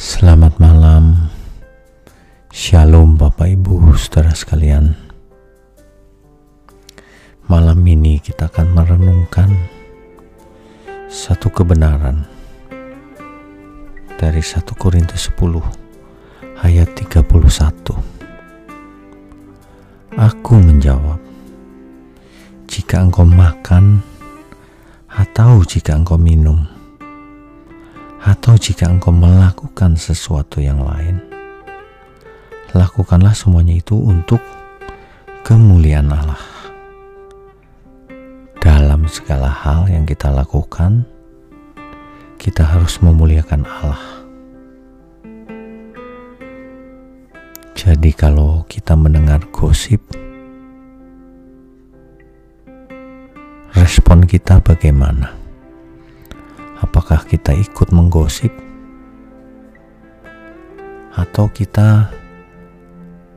Selamat 0.00 0.56
malam, 0.56 1.28
Shalom 2.48 3.20
Bapak 3.20 3.52
Ibu, 3.52 3.92
saudara 4.00 4.32
sekalian. 4.32 4.96
Malam 7.44 7.84
ini 7.84 8.16
kita 8.16 8.48
akan 8.48 8.72
merenungkan 8.72 9.52
satu 11.04 11.52
kebenaran 11.52 12.24
dari 14.16 14.40
1 14.40 14.64
Korintus 14.72 15.28
10 15.36 15.60
ayat 16.64 16.88
31. 16.96 17.20
Aku 20.16 20.54
menjawab, 20.56 21.20
jika 22.72 23.04
engkau 23.04 23.28
makan 23.28 24.00
atau 25.12 25.60
jika 25.68 25.92
engkau 25.92 26.16
minum, 26.16 26.79
atau 28.20 28.52
jika 28.60 28.84
engkau 28.84 29.12
melakukan 29.16 29.96
sesuatu 29.96 30.60
yang 30.60 30.84
lain, 30.84 31.24
lakukanlah 32.76 33.32
semuanya 33.32 33.80
itu 33.80 33.96
untuk 33.96 34.44
kemuliaan 35.40 36.12
Allah. 36.12 36.44
Dalam 38.60 39.08
segala 39.08 39.48
hal 39.48 39.88
yang 39.88 40.04
kita 40.04 40.28
lakukan, 40.28 41.08
kita 42.36 42.60
harus 42.60 43.00
memuliakan 43.00 43.64
Allah. 43.64 44.04
Jadi, 47.72 48.12
kalau 48.12 48.68
kita 48.68 48.92
mendengar 48.92 49.40
gosip, 49.48 50.04
respon 53.72 54.28
kita 54.28 54.60
bagaimana? 54.60 55.39
Apakah 56.80 57.28
kita 57.28 57.52
ikut 57.52 57.92
menggosip 57.92 58.50
atau 61.14 61.46
kita 61.52 62.08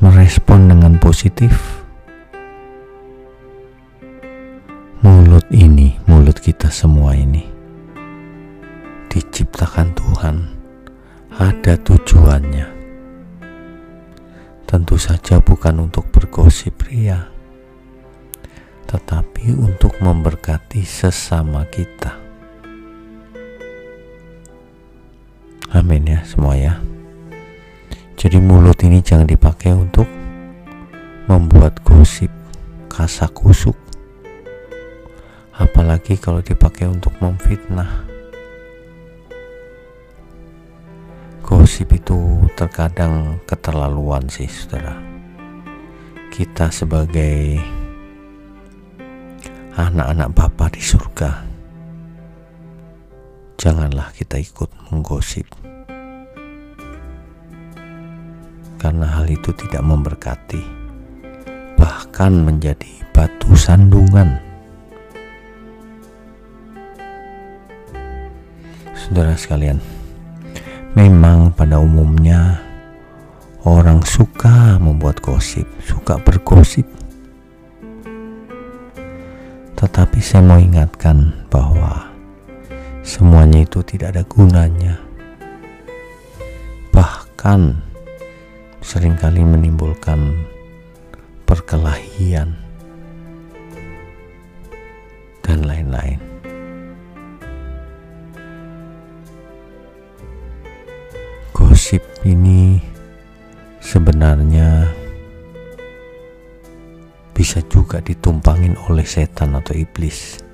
merespon 0.00 0.72
dengan 0.72 0.96
positif? 0.96 1.52
Mulut 5.04 5.46
ini, 5.52 6.00
mulut 6.08 6.40
kita 6.40 6.72
semua 6.72 7.12
ini 7.14 7.56
diciptakan 9.16 9.96
Tuhan, 9.96 10.36
ada 11.40 11.72
tujuannya. 11.80 12.68
Tentu 14.68 15.00
saja 15.00 15.40
bukan 15.40 15.88
untuk 15.88 16.04
bergosip 16.12 16.84
ria, 16.84 17.24
tetapi 18.84 19.56
untuk 19.56 19.96
memberkati 20.04 20.84
sesama 20.84 21.64
kita. 21.72 22.25
Amin 25.76 26.08
ya 26.08 26.24
semua 26.24 26.56
ya. 26.56 26.80
Jadi 28.16 28.40
mulut 28.40 28.80
ini 28.80 29.04
jangan 29.04 29.28
dipakai 29.28 29.76
untuk 29.76 30.08
membuat 31.28 31.84
gosip, 31.84 32.32
kasak 32.88 33.36
kusuk. 33.36 33.76
Apalagi 35.52 36.16
kalau 36.16 36.40
dipakai 36.40 36.88
untuk 36.88 37.12
memfitnah. 37.20 38.08
Gosip 41.44 41.92
itu 41.92 42.48
terkadang 42.56 43.36
keterlaluan 43.44 44.24
sih 44.32 44.48
saudara. 44.48 44.96
Kita 46.32 46.72
sebagai 46.72 47.60
anak-anak 49.76 50.32
Bapa 50.32 50.72
di 50.72 50.80
surga 50.80 51.56
janganlah 53.66 54.14
kita 54.14 54.38
ikut 54.38 54.68
menggosip 54.92 55.65
karena 58.86 59.18
hal 59.18 59.26
itu 59.26 59.50
tidak 59.50 59.82
memberkati 59.82 60.62
bahkan 61.74 62.30
menjadi 62.30 62.86
batu 63.10 63.50
sandungan 63.58 64.38
saudara 68.94 69.34
sekalian 69.34 69.82
memang 70.94 71.50
pada 71.50 71.82
umumnya 71.82 72.62
orang 73.66 74.06
suka 74.06 74.78
membuat 74.78 75.18
gosip 75.18 75.66
suka 75.82 76.22
bergosip 76.22 76.86
tetapi 79.74 80.22
saya 80.22 80.46
mau 80.46 80.62
ingatkan 80.62 81.34
bahwa 81.50 82.06
semuanya 83.02 83.60
itu 83.60 83.84
tidak 83.84 84.16
ada 84.16 84.24
gunanya. 84.24 84.96
Bahkan 86.96 87.85
sering 88.82 89.14
kali 89.14 89.44
menimbulkan 89.44 90.34
perkelahian 91.44 92.56
dan 95.44 95.62
lain-lain. 95.64 96.18
Gosip 101.52 102.02
ini 102.26 102.82
sebenarnya 103.78 104.90
bisa 107.36 107.60
juga 107.68 108.00
ditumpangin 108.00 108.74
oleh 108.88 109.04
setan 109.04 109.54
atau 109.54 109.76
iblis 109.76 110.46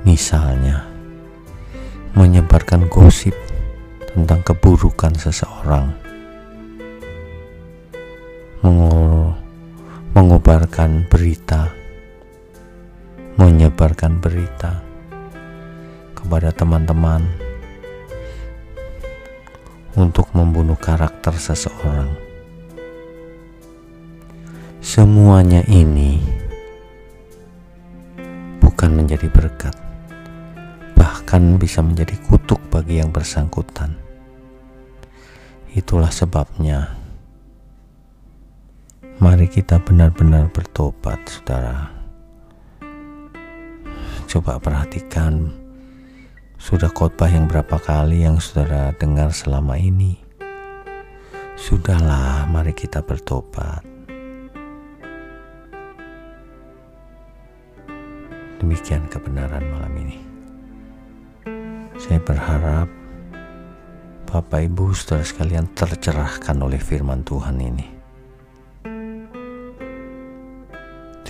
Misalnya, 0.00 0.88
menyebarkan 2.16 2.88
gosip 2.88 3.36
tentang 4.16 4.40
keburukan 4.40 5.12
seseorang, 5.12 5.92
mengobarkan 10.12 11.06
berita, 11.06 11.70
menyebarkan 13.40 14.20
berita 14.20 14.82
kepada 16.12 16.52
teman-teman 16.52 17.24
untuk 19.96 20.28
membunuh 20.36 20.76
karakter 20.76 21.32
seseorang. 21.34 22.12
Semuanya 24.84 25.62
ini 25.70 26.18
bukan 28.60 28.90
menjadi 28.98 29.30
berkat 29.30 29.90
bahkan 31.00 31.56
bisa 31.56 31.80
menjadi 31.80 32.12
kutuk 32.28 32.60
bagi 32.68 33.00
yang 33.00 33.08
bersangkutan. 33.08 33.96
Itulah 35.72 36.12
sebabnya, 36.12 36.99
mari 39.20 39.52
kita 39.52 39.76
benar-benar 39.84 40.48
bertobat, 40.48 41.20
saudara. 41.28 41.92
Coba 44.24 44.56
perhatikan, 44.56 45.52
sudah 46.56 46.88
khotbah 46.88 47.28
yang 47.28 47.44
berapa 47.44 47.76
kali 47.76 48.24
yang 48.24 48.40
saudara 48.40 48.96
dengar 48.96 49.28
selama 49.36 49.76
ini. 49.76 50.16
Sudahlah, 51.52 52.48
mari 52.48 52.72
kita 52.72 53.04
bertobat. 53.04 53.84
Demikian 58.56 59.04
kebenaran 59.12 59.68
malam 59.68 59.92
ini. 60.00 60.18
Saya 62.00 62.24
berharap 62.24 62.88
Bapak 64.24 64.64
Ibu 64.64 64.96
saudara 64.96 65.28
sekalian 65.28 65.68
tercerahkan 65.76 66.56
oleh 66.56 66.80
firman 66.80 67.20
Tuhan 67.20 67.60
ini. 67.60 67.99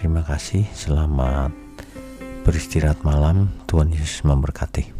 Terima 0.00 0.24
kasih, 0.24 0.64
selamat 0.72 1.52
beristirahat 2.48 3.04
malam. 3.04 3.52
Tuhan 3.68 3.92
Yesus 3.92 4.24
memberkati. 4.24 4.99